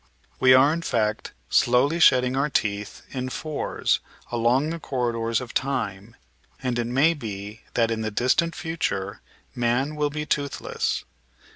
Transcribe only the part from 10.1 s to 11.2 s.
toothless.